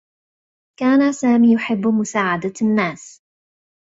كان 0.79 1.11
سامي 1.13 1.53
يحبّ 1.53 1.87
مساعدة 1.87 2.53
النّاس. 2.61 3.21